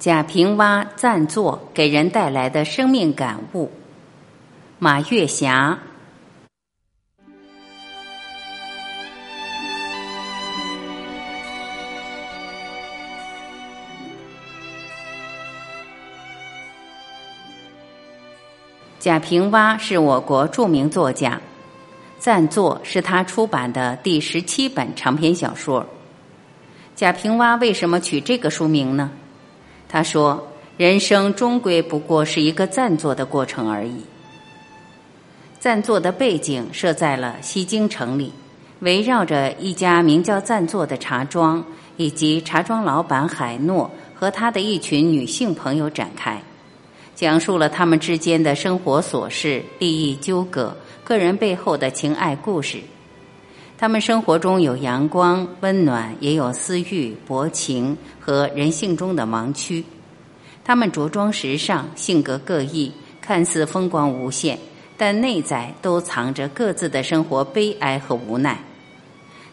[0.00, 3.70] 贾平凹暂坐给人带来的生命感悟。
[4.78, 5.78] 马月霞。
[18.98, 21.38] 贾平凹是我国著名作家，
[22.18, 25.86] 暂坐是他出版的第十七本长篇小说。
[26.96, 29.10] 贾平凹为什么取这个书名呢？
[29.92, 30.46] 他说
[30.78, 34.04] ：“人生终归不过是一个暂坐的过程而已。
[35.58, 38.32] 暂坐的背景设在了西京城里，
[38.78, 41.64] 围绕着一家名叫暂坐的茶庄，
[41.96, 46.40] 以及茶庄老板海诺和他的一群女性朋友展开，
[47.16, 52.78] 讲述了他们之间的生活琐事、利益纠葛、个人背后的情爱故事。
[53.80, 59.82] 他们生活中有阳光、温暖，也有私欲、薄情。”和人性中的盲区，
[60.62, 64.58] 他们着装时尚，性格各异，看似风光无限，
[64.98, 68.62] 但内在都藏着各自的生活悲哀和无奈。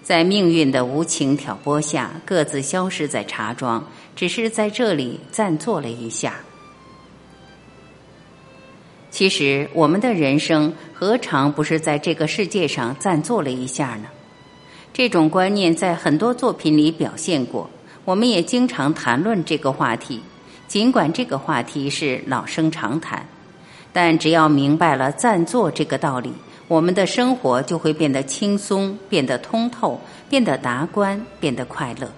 [0.03, 6.35] 在命运的无情挑拨下，各自消失在茶庄，只是在这里暂坐了一下。
[9.09, 14.09] 其实，我们的人生何尝不是在这个世界上暂坐了一下呢？
[14.97, 17.69] 这种观念在很多作品里表现过。
[18.03, 20.19] 我们也经常谈论这个话题，
[20.67, 23.23] 尽管这个话题是老生常谈，
[23.93, 26.33] 但只要明白了暂坐这个道理，
[26.67, 32.11] 我们的生活就会变得轻松，变得通透，变得达观，变得快乐。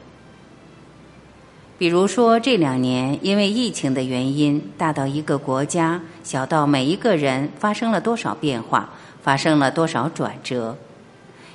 [1.78, 8.90] 比如说，这两年因为疫情的原因，大到一个国家，小到每一个人，发生了多少变化，
[9.22, 10.78] 发生了多少转折？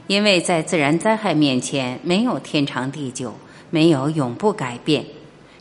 [0.06, 3.34] 因为在自然灾害面前，没有天长地久。
[3.70, 5.04] 没有永不改变，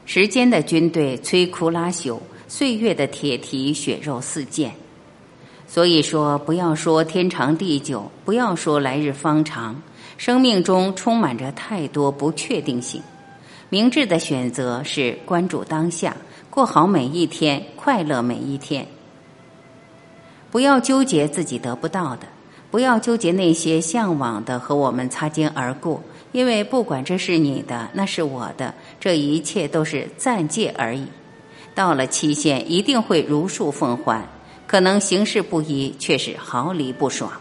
[0.06, 4.72] 时间的军队摧枯拉朽，岁月的铁蹄血肉四溅。
[5.68, 9.82] 所以说，不要说天长地久，不要说来日方长，
[10.16, 13.02] 生命中充满着太多不确定性。
[13.70, 16.16] 明智的选择是关注当下，
[16.52, 18.86] 过好每一天，快乐每一天。
[20.52, 22.28] 不要纠结自己得不到的，
[22.74, 26.02] 不要纠结那些向往的和我们擦肩而过。
[26.32, 31.06] 因为不管这是你的，那是我的，这一切都是暂借而已。
[31.76, 34.28] 到了期限，一定会如数奉还。
[34.66, 37.32] 可能形式不一，却是毫厘不爽。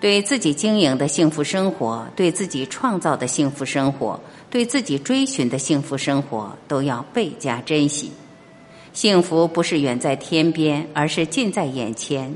[0.00, 4.18] 对自己经营的幸福生活，对自己创造的幸福生活，
[4.50, 8.10] 对自己追寻的幸福生活，都要倍加珍惜。
[8.92, 12.34] 幸福不是远在天边，而是近在眼前。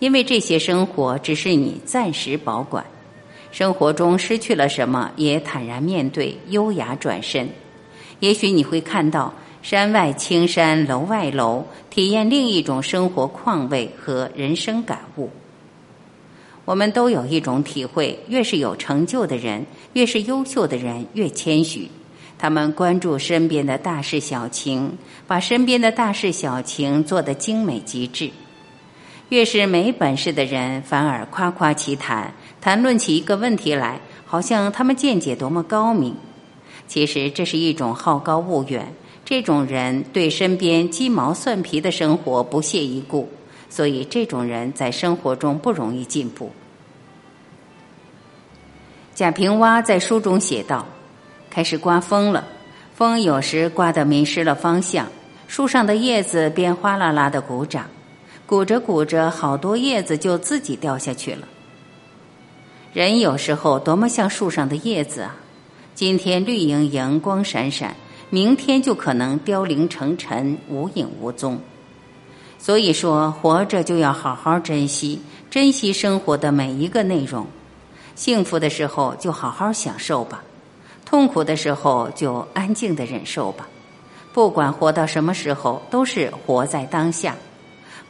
[0.00, 2.84] 因为这些生活只是你暂时保管。
[3.52, 7.48] 生活中失去了什么，也坦然面对，优雅转身。
[8.18, 15.30] 也许你会看到山外青山楼外楼，体验另一种生活况味和人生感悟。
[16.64, 21.88] 我们都有一种体会：越是有成就的人，越是优秀的人，越谦虚。
[22.38, 24.96] 他们关注身边的大事小情，
[25.26, 28.30] 把身边的大事小情做得精美极致。
[29.30, 32.32] 越是没本事的人，反而夸夸其谈。
[32.60, 36.14] 谈论起一个问题来，好像他们见解多么高明。
[36.86, 38.92] 其实这是一种好高骛远。
[39.24, 43.28] 这种人对身边鸡毛蒜皮的生活不屑一顾，
[43.68, 46.50] 所以这种人在生活中不容易进步。
[49.14, 50.84] 贾平凹在书中写道
[51.48, 52.48] ：“开始刮风了，
[52.96, 55.06] 风有时刮得迷失了方向，
[55.46, 57.86] 树上的叶子便哗啦啦的鼓掌，
[58.50, 61.46] 鼓着鼓着，好多叶子就自己掉下去了。”
[62.92, 65.36] 人有时候多么像树上的叶子啊！
[65.94, 67.94] 今天绿莹莹、光闪闪，
[68.28, 71.60] 明天就可能凋零成尘、无影无踪。
[72.58, 77.46] 所以说，活着就要好好珍惜，珍惜生活的每一个内容。
[78.16, 80.42] 幸福的时候就好好享受吧，
[81.06, 83.68] 痛苦的时候就安静的忍受吧。
[84.32, 87.34] 不管活到什么时候，都是活在当下；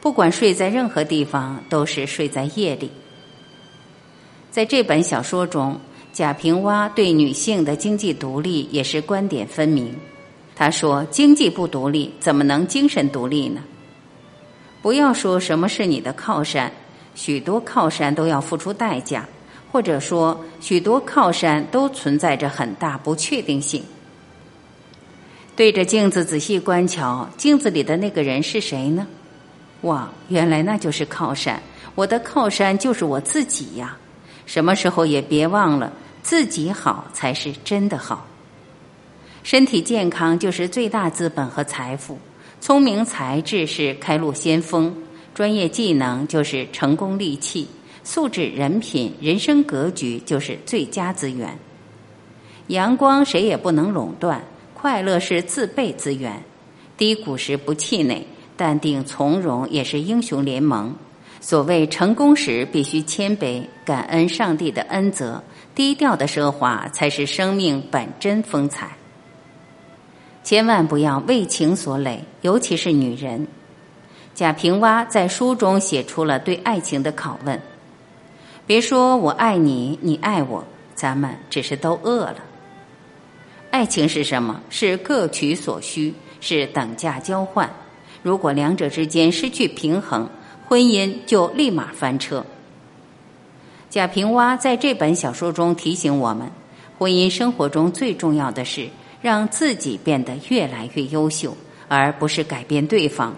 [0.01, 2.89] 不管睡在任何地方，都是睡在夜里。
[4.49, 5.79] 在这本小说中，
[6.11, 9.95] 贾平凹对女性的经济独立也是观点分明。
[10.55, 13.63] 他说：“经济不独立，怎么能精神独立呢？
[14.81, 16.71] 不要说什么是你的靠山，
[17.13, 19.27] 许多靠山都要付出代价，
[19.71, 23.83] 或者说许多靠山都存在着很大不确定性。
[25.55, 29.07] 对着镜子仔细观瞧，镜子里的那个人是谁呢？
[29.81, 31.61] 哇，原来那就是靠山。
[31.95, 33.97] 我的靠山就是我自己呀。”
[34.45, 38.27] 什么时候也别忘了，自己好才是真的好。
[39.43, 42.17] 身体健康就是最大资本和财富，
[42.59, 44.93] 聪明才智是开路先锋，
[45.33, 47.67] 专业技能就是成功利器，
[48.03, 51.57] 素质人品、人生格局就是最佳资源。
[52.67, 54.43] 阳光谁也不能垄断，
[54.73, 56.43] 快乐是自备资源。
[56.97, 58.27] 低谷时不气馁，
[58.61, 60.95] 淡定从容也是英雄联盟。
[61.39, 65.43] 所谓成功时必须谦卑，感恩上帝的恩泽，
[65.73, 68.91] 低调的奢华才是生命本真风采。
[70.43, 73.47] 千万不要为情所累，尤其是女人。
[74.35, 77.59] 贾平凹在书中写出了对爱情的拷问：
[78.67, 80.63] 别说我爱你，你爱我，
[80.93, 82.35] 咱们只是都饿了。
[83.71, 84.61] 爱情是什么？
[84.69, 87.67] 是各取所需，是等价交换。
[88.23, 90.29] 如果两者之间失去平衡，
[90.67, 92.45] 婚姻就立马翻车。
[93.89, 96.49] 贾平凹在这本小说中提醒我们：
[96.97, 98.87] 婚姻生活中最重要的是
[99.21, 101.57] 让自己变得越来越优秀，
[101.87, 103.33] 而不是改变对方。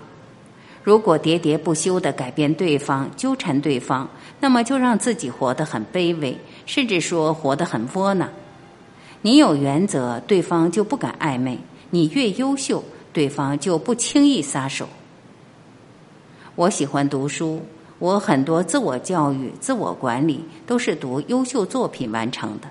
[0.83, 4.09] 如果喋喋不休的改变对方、纠缠对方，
[4.41, 8.29] 那么就让自己活得很卑微，甚至说活得很窝囊。
[9.21, 11.56] 你有原则，对方就不敢暧昧；
[11.91, 12.83] 你越优秀，
[13.13, 14.89] 对方就不轻易撒手。
[16.56, 17.62] 我喜欢读书，
[18.00, 22.68] 我很多自我教育、自我管理都是读优秀作品完成的。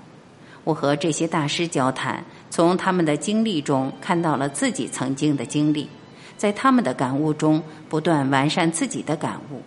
[0.63, 5.89] 我和这些大师交谈，从他们的经历中看到了自己曾经的经历，
[6.37, 9.61] 在他们的感悟中不断完善自己的感悟。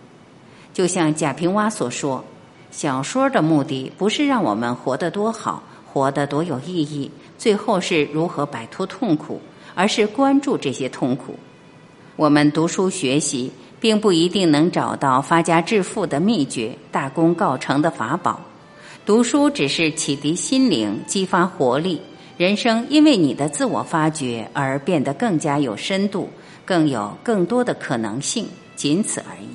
[0.73, 2.23] 就像贾平凹所说
[2.71, 9.39] ：“小说的目的不是让我们活得多好，活得多有意义，最后是如何摆脱痛苦，
[9.77, 11.37] 而是关注这些痛苦。
[12.15, 18.41] 我们读书学习。”并不一定能找到发家致富的秘诀、大功告成的法宝。
[19.05, 22.01] 读书只是启迪心灵、激发活力，
[22.39, 26.27] 人生因为你的自我发掘而变得更加有深度，
[26.65, 29.47] 更有更多的可能性，仅此而已。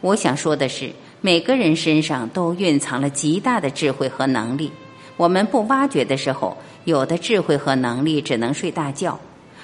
[0.00, 0.90] 我想说的是，
[1.20, 4.72] 每个人身上都蕴藏了极大的智慧和能力，
[5.18, 9.18] 我们不挖掘的时候，有的智慧和能力只能睡大觉。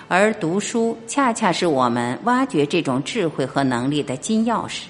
[0.08, 4.82] 而读书恰恰是我们挖掘这种智慧和能力的金钥匙，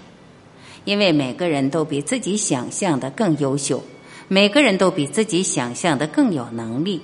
[0.85, 3.83] 因为每个人都比自己想象的更优秀，
[4.29, 7.01] 每个人都比自己想象的更有能力。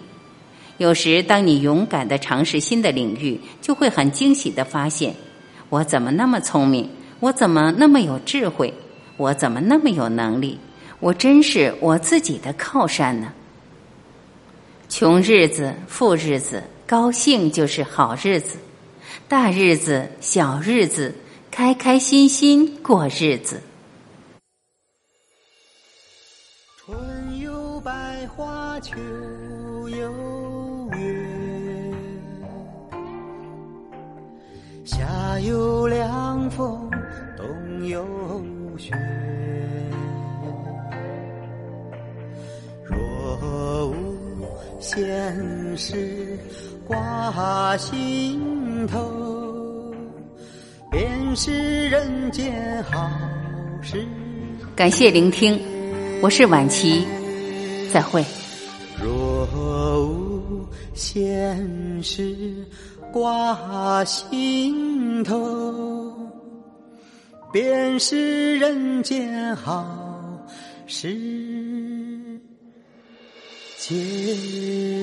[0.77, 5.15] 有时，当你勇敢的尝试新的领域，就会很惊喜的发现：
[5.71, 6.91] 我怎么那么聪明？
[7.21, 8.75] 我怎么那么有智慧？
[9.17, 10.59] 我怎么那么有能力？
[10.99, 13.33] 我真是我自己的靠山呢！
[14.95, 16.63] 穷日子，富日子。
[16.87, 18.57] 高兴就是好日子，
[19.27, 21.15] 大日子、小日子，
[21.51, 23.63] 开开心心过日子。
[46.93, 49.95] 挂心头，
[50.91, 53.11] 便是人间好
[53.81, 54.07] 时。
[54.77, 55.59] 感谢聆听，
[56.21, 57.07] 我是晚琪，
[57.91, 58.23] 再会。
[59.03, 59.49] 若
[59.97, 62.37] 无闲事
[63.11, 66.15] 挂心头，
[67.51, 69.87] 便是人间好
[70.87, 71.09] 事。
[73.79, 75.03] 结。